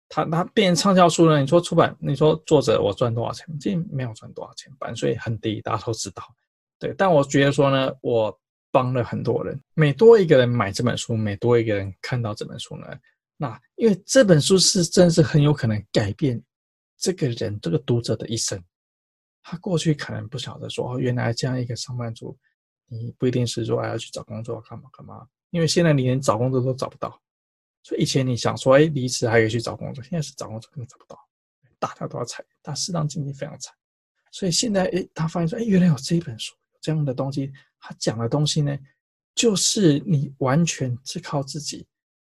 [0.08, 1.40] 它它变成畅销书呢？
[1.40, 3.46] 你说出版，你说作者我赚多少钱？
[3.58, 6.22] 这没有赚多少钱，版税很低，大家都知道。
[6.78, 8.38] 对，但我觉得说呢，我
[8.70, 12.86] 帮了很多人，每多一个人买这本书，每多一个人看到这本书呢。
[13.36, 16.42] 那因为这本书是真是很有可能改变
[16.98, 18.62] 这个人这个读者的一生。
[19.42, 22.36] 他过去可能不晓得说哦，原来这样一个上班族，
[22.86, 25.26] 你不一定是说还要去找工作干嘛干嘛。
[25.50, 27.20] 因为现在你连找工作都找不到，
[27.82, 31.18] 所以以前你想说哎离职还可以去找工作，现在是找工作根本找不到，
[31.78, 33.74] 大家都要裁，但市场经济非常惨。
[34.30, 38.78] 所以现在哎，他发现说哎，原来有这一本书这样的东西，他讲的东西呢，
[39.34, 41.86] 就是你完全是靠自己。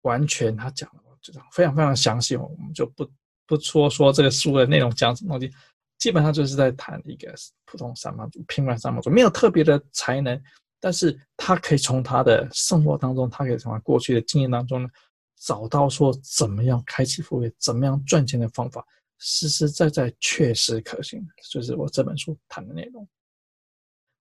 [0.03, 3.09] 完全他讲的这种非常非常详细，我们就不
[3.47, 5.55] 不说说这个书的内容讲什么东西，
[6.03, 7.33] 基本上就是在谈一个
[7.65, 10.43] 普通上班族、平凡上班族，没有特别的才能，
[10.81, 14.89] 但是他可以从他的生活当中，他可以从他过去的经验当中呢，
[15.39, 18.85] 找到说怎么样开启副业、怎么样赚钱的方法，
[19.19, 23.07] 实实在在确实可行，就是我这本书谈的内容。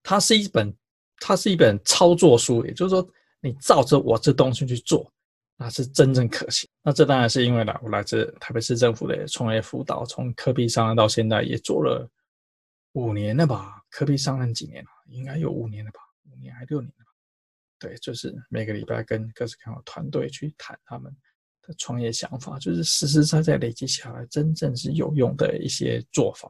[0.04, 0.72] 它是一本，
[1.18, 3.10] 它是一本操作书，也就是说，
[3.40, 5.12] 你照着我这东西去做。
[5.58, 6.70] 那是真正可行。
[6.84, 12.10] 那这当然是因为呢，我来自台北市政府的创业辅导，从科比上任到现在也做了
[12.94, 13.84] 五年了吧？
[13.90, 14.90] 科比上任几年了？
[15.10, 16.00] 应该有五年了吧？
[16.32, 17.12] 五年还六年了吧？
[17.78, 21.16] 对，就是每个礼拜跟各式各样的团队去谈他们
[21.62, 26.50] 的创业想法，就是实实在在累积下来，真正是有用的一些做法。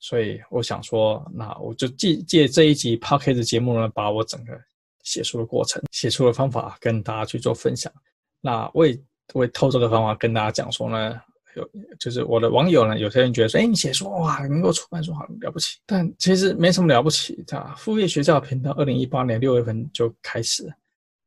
[0.00, 4.56] 所以我想说，那我就借借这一集 Podcast 节目呢，把我整个
[5.02, 7.92] 写书的过程、写书的方法跟大家去做分享。
[8.40, 8.96] 那我也
[9.34, 11.20] 会透这个方法跟大家讲说呢，
[11.54, 11.68] 有
[11.98, 17.74] 就是我的网友呢，有些人觉得说，哎，你写书哇，能够出版书好了不起，但其实没什么了不起，对吧？
[17.76, 20.72] 副业学校频道二零一八年六月份就开始，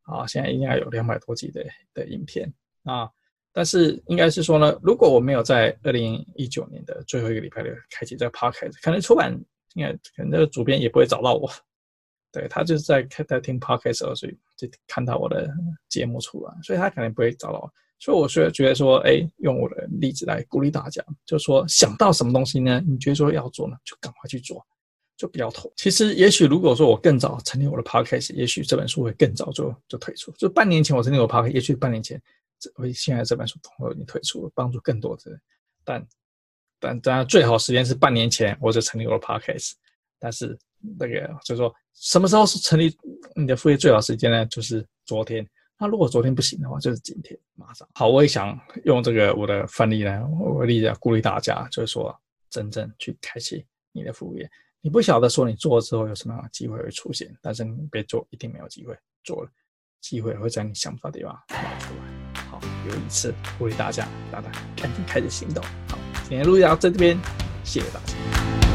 [0.04, 2.52] 啊，现在应该有两百多集的的影片
[2.84, 3.10] 啊，
[3.52, 9.32] 但是应该是说呢，如果我没有在二零一九年的最后一个礼拜六开启这个 podcast，可能出版
[9.76, 11.50] 应该可能这个主编也不会找到我。
[12.32, 15.50] 对，他就是在看在听 podcast 的时候，所以就看到我的
[15.90, 17.70] 节目出来，所以他可能不会找到我。
[18.02, 22.84] 所以我是觉得说，哎，用我的例子来鼓励大家，就是说想到什么东西呢？
[22.86, 24.66] 你觉得说要做呢，就赶快去做，
[25.16, 25.72] 就不要拖。
[25.78, 30.32] 其实，也许如果说我更早成立我的 podcast，也许这本书会更早就就推出。
[30.32, 32.20] 就半年前我成立我 podcast，也许半年前
[32.60, 35.40] 这我现在这本书通过已经推出了，帮助更多的人。
[35.86, 36.08] 但
[36.80, 39.74] 但当然最好时间是半年前我就成立我的 podcast，
[40.20, 40.58] 但是。
[40.98, 42.92] 那个就是说，什么时候是成立
[43.36, 44.44] 你的副业最好时间呢？
[44.48, 45.48] 就是昨天。
[45.82, 47.90] 那如果昨天不行的话，就是今天马上。
[47.96, 48.56] 好，我也想
[48.86, 52.16] 用这个我的范例呢，我例子鼓励大家，就是说，
[52.52, 54.48] 真正去开启你的副业。
[54.80, 58.96] 你不晓得说你做了之后有什么样的机会会出现，但是你别做，一定没有机会。
[59.24, 59.50] 做了，
[60.02, 62.44] 机会会在你想不到的地方冒出来。
[62.44, 65.64] 好，有一次鼓励大家，大家赶紧开始行动。
[65.90, 65.98] 好，
[66.30, 67.18] 今天录到这边，
[67.64, 68.71] 谢谢大家。